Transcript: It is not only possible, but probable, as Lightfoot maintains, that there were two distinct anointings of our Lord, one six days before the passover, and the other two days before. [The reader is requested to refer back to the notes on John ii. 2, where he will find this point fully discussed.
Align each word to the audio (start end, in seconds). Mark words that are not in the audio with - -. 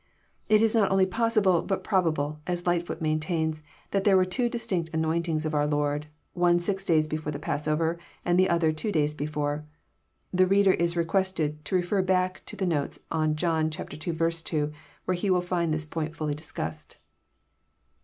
It 0.49 0.63
is 0.63 0.73
not 0.73 0.89
only 0.89 1.05
possible, 1.05 1.61
but 1.61 1.83
probable, 1.83 2.39
as 2.47 2.65
Lightfoot 2.65 3.01
maintains, 3.01 3.61
that 3.91 4.03
there 4.03 4.17
were 4.17 4.25
two 4.25 4.49
distinct 4.49 4.89
anointings 4.95 5.45
of 5.45 5.53
our 5.53 5.67
Lord, 5.67 6.07
one 6.33 6.59
six 6.59 6.83
days 6.85 7.05
before 7.07 7.31
the 7.31 7.37
passover, 7.37 7.99
and 8.25 8.39
the 8.39 8.49
other 8.49 8.71
two 8.71 8.91
days 8.91 9.13
before. 9.13 9.63
[The 10.33 10.47
reader 10.47 10.73
is 10.73 10.97
requested 10.97 11.63
to 11.65 11.75
refer 11.75 12.01
back 12.01 12.41
to 12.47 12.55
the 12.55 12.65
notes 12.65 12.97
on 13.11 13.35
John 13.35 13.69
ii. 13.79 13.85
2, 13.95 14.71
where 15.05 15.15
he 15.15 15.29
will 15.29 15.39
find 15.39 15.71
this 15.71 15.85
point 15.85 16.15
fully 16.15 16.33
discussed. 16.33 16.97